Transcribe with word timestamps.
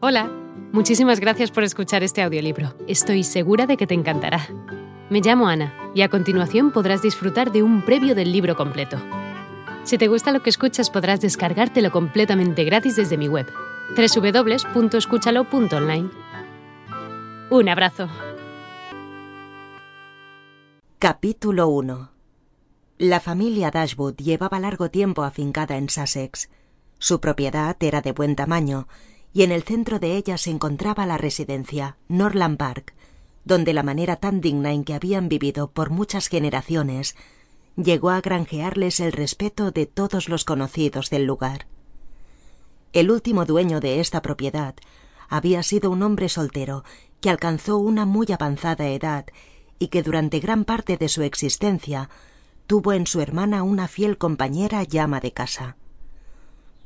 Hola, 0.00 0.30
muchísimas 0.70 1.18
gracias 1.18 1.50
por 1.50 1.64
escuchar 1.64 2.04
este 2.04 2.22
audiolibro. 2.22 2.72
Estoy 2.86 3.24
segura 3.24 3.66
de 3.66 3.76
que 3.76 3.88
te 3.88 3.94
encantará. 3.94 4.46
Me 5.10 5.20
llamo 5.20 5.48
Ana 5.48 5.74
y 5.92 6.02
a 6.02 6.08
continuación 6.08 6.70
podrás 6.70 7.02
disfrutar 7.02 7.50
de 7.50 7.64
un 7.64 7.84
previo 7.84 8.14
del 8.14 8.30
libro 8.30 8.54
completo. 8.54 8.96
Si 9.82 9.98
te 9.98 10.06
gusta 10.06 10.30
lo 10.30 10.40
que 10.40 10.50
escuchas 10.50 10.88
podrás 10.88 11.20
descargártelo 11.20 11.90
completamente 11.90 12.62
gratis 12.62 12.94
desde 12.94 13.18
mi 13.18 13.26
web, 13.26 13.48
www.escúchalo.online. 13.96 16.10
Un 17.50 17.68
abrazo. 17.68 18.08
Capítulo 21.00 21.66
1 21.70 22.10
La 22.98 23.18
familia 23.18 23.72
Dashwood 23.72 24.14
llevaba 24.14 24.60
largo 24.60 24.90
tiempo 24.90 25.24
afincada 25.24 25.76
en 25.76 25.88
Sussex. 25.88 26.50
Su 27.00 27.18
propiedad 27.18 27.76
era 27.80 28.00
de 28.00 28.12
buen 28.12 28.36
tamaño 28.36 28.86
y 29.32 29.42
en 29.42 29.52
el 29.52 29.62
centro 29.62 29.98
de 29.98 30.16
ella 30.16 30.38
se 30.38 30.50
encontraba 30.50 31.06
la 31.06 31.18
residencia, 31.18 31.96
Norland 32.08 32.56
Park, 32.56 32.94
donde 33.44 33.72
la 33.72 33.82
manera 33.82 34.16
tan 34.16 34.40
digna 34.40 34.72
en 34.72 34.84
que 34.84 34.94
habían 34.94 35.28
vivido 35.28 35.70
por 35.70 35.90
muchas 35.90 36.28
generaciones 36.28 37.16
llegó 37.76 38.10
a 38.10 38.20
granjearles 38.20 39.00
el 39.00 39.12
respeto 39.12 39.70
de 39.70 39.86
todos 39.86 40.28
los 40.28 40.44
conocidos 40.44 41.10
del 41.10 41.24
lugar. 41.24 41.66
El 42.92 43.10
último 43.10 43.44
dueño 43.44 43.80
de 43.80 44.00
esta 44.00 44.22
propiedad 44.22 44.74
había 45.28 45.62
sido 45.62 45.90
un 45.90 46.02
hombre 46.02 46.28
soltero 46.28 46.84
que 47.20 47.30
alcanzó 47.30 47.78
una 47.78 48.06
muy 48.06 48.26
avanzada 48.32 48.88
edad 48.88 49.26
y 49.78 49.88
que 49.88 50.02
durante 50.02 50.40
gran 50.40 50.64
parte 50.64 50.96
de 50.96 51.08
su 51.08 51.22
existencia 51.22 52.08
tuvo 52.66 52.92
en 52.92 53.06
su 53.06 53.20
hermana 53.20 53.62
una 53.62 53.88
fiel 53.88 54.18
compañera 54.18 54.82
llama 54.82 55.20
de 55.20 55.32
casa 55.32 55.76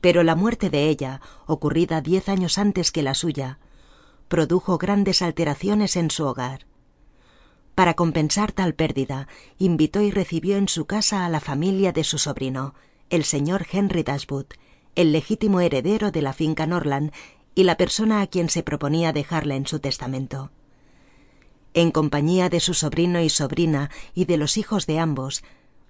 pero 0.00 0.22
la 0.22 0.34
muerte 0.34 0.70
de 0.70 0.88
ella, 0.88 1.20
ocurrida 1.46 2.00
diez 2.00 2.28
años 2.28 2.58
antes 2.58 2.92
que 2.92 3.02
la 3.02 3.14
suya, 3.14 3.58
produjo 4.28 4.78
grandes 4.78 5.22
alteraciones 5.22 5.96
en 5.96 6.10
su 6.10 6.24
hogar. 6.24 6.66
Para 7.74 7.94
compensar 7.94 8.52
tal 8.52 8.74
pérdida, 8.74 9.28
invitó 9.56 10.02
y 10.02 10.10
recibió 10.10 10.56
en 10.56 10.68
su 10.68 10.86
casa 10.86 11.24
a 11.24 11.28
la 11.28 11.40
familia 11.40 11.92
de 11.92 12.04
su 12.04 12.18
sobrino, 12.18 12.74
el 13.10 13.24
señor 13.24 13.66
Henry 13.70 14.02
Dashwood, 14.02 14.46
el 14.94 15.12
legítimo 15.12 15.60
heredero 15.60 16.10
de 16.10 16.22
la 16.22 16.32
finca 16.32 16.66
Norland 16.66 17.12
y 17.54 17.64
la 17.64 17.76
persona 17.76 18.20
a 18.20 18.26
quien 18.26 18.50
se 18.50 18.62
proponía 18.62 19.12
dejarla 19.12 19.54
en 19.56 19.66
su 19.66 19.78
testamento. 19.78 20.50
En 21.74 21.90
compañía 21.90 22.48
de 22.48 22.60
su 22.60 22.74
sobrino 22.74 23.20
y 23.20 23.28
sobrina 23.28 23.90
y 24.14 24.24
de 24.24 24.36
los 24.36 24.56
hijos 24.56 24.86
de 24.86 24.98
ambos, 24.98 25.44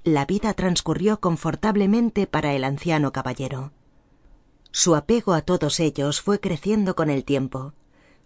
la 0.04 0.26
vida 0.26 0.52
transcurrió 0.54 1.20
confortablemente 1.20 2.26
para 2.26 2.54
el 2.54 2.64
anciano 2.64 3.12
caballero. 3.12 3.72
Su 4.78 4.94
apego 4.94 5.32
a 5.32 5.42
todos 5.42 5.80
ellos 5.80 6.20
fue 6.20 6.38
creciendo 6.38 6.94
con 6.94 7.10
el 7.10 7.24
tiempo. 7.24 7.72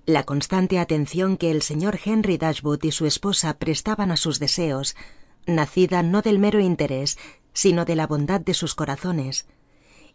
La 0.05 0.25
constante 0.25 0.79
atención 0.79 1.39
que 1.39 1.51
el 1.51 1.63
señor 1.63 1.99
Henry 2.05 2.37
Dashwood 2.37 2.85
y 2.85 2.93
su 2.93 3.07
esposa 3.07 3.55
prestaban 3.55 4.11
a 4.11 4.19
sus 4.19 4.39
deseos, 4.39 4.95
nacida 5.47 6.03
no 6.03 6.21
del 6.21 6.39
mero 6.39 6.61
interés, 6.61 7.17
sino 7.55 7.87
de 7.87 7.97
la 7.97 8.07
bondad 8.07 8.39
de 8.43 8.53
sus 8.53 8.75
corazones, 8.75 9.47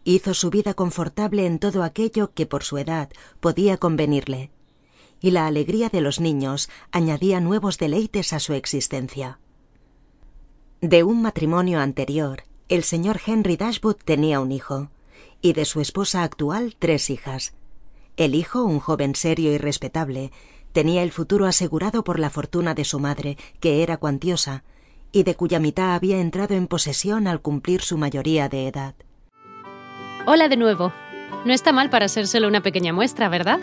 hizo 0.04 0.32
su 0.32 0.50
vida 0.50 0.74
confortable 0.74 1.44
en 1.44 1.58
todo 1.58 1.82
aquello 1.82 2.32
que 2.34 2.46
por 2.46 2.62
su 2.62 2.78
edad 2.78 3.10
podía 3.40 3.76
convenirle, 3.76 4.52
y 5.20 5.32
la 5.32 5.48
alegría 5.48 5.88
de 5.88 6.02
los 6.02 6.20
niños 6.20 6.70
añadía 6.92 7.40
nuevos 7.40 7.78
deleites 7.78 8.32
a 8.32 8.38
su 8.38 8.52
existencia. 8.52 9.40
De 10.82 11.02
un 11.02 11.20
matrimonio 11.20 11.80
anterior, 11.80 12.44
el 12.68 12.84
señor 12.84 13.18
Henry 13.26 13.56
Dashwood 13.56 13.96
tenía 14.04 14.38
un 14.38 14.52
hijo, 14.52 14.88
y 15.40 15.52
de 15.52 15.64
su 15.64 15.80
esposa 15.80 16.22
actual 16.22 16.76
tres 16.78 17.10
hijas. 17.10 17.54
El 18.16 18.34
hijo, 18.34 18.64
un 18.64 18.80
joven 18.80 19.14
serio 19.14 19.52
y 19.52 19.58
respetable, 19.58 20.32
tenía 20.72 21.02
el 21.02 21.12
futuro 21.12 21.46
asegurado 21.46 22.04
por 22.04 22.18
la 22.18 22.30
fortuna 22.30 22.74
de 22.74 22.84
su 22.84 22.98
madre, 22.98 23.36
que 23.60 23.82
era 23.82 23.96
cuantiosa, 23.96 24.64
y 25.12 25.22
de 25.22 25.34
cuya 25.34 25.60
mitad 25.60 25.94
había 25.94 26.20
entrado 26.20 26.54
en 26.54 26.66
posesión 26.66 27.26
al 27.26 27.40
cumplir 27.40 27.80
su 27.80 27.96
mayoría 27.96 28.48
de 28.48 28.68
edad. 28.68 28.94
Hola 30.26 30.48
de 30.48 30.56
nuevo. 30.56 30.92
No 31.44 31.52
está 31.52 31.72
mal 31.72 31.90
para 31.90 32.08
ser 32.08 32.26
solo 32.26 32.48
una 32.48 32.62
pequeña 32.62 32.92
muestra, 32.92 33.28
¿verdad? 33.28 33.60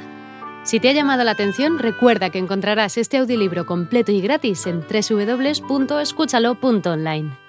Si 0.64 0.80
te 0.80 0.90
ha 0.90 0.94
llamado 0.94 1.24
la 1.24 1.32
atención, 1.32 1.78
recuerda 1.78 2.32
que 2.32 2.40
encontrarás 2.40 2.98
este 2.98 3.18
audiolibro 3.18 3.68
completo 3.68 4.12
y 4.12 4.22
gratis 4.22 4.66
en 4.66 4.82
www.escúchalo.online. 4.82 7.45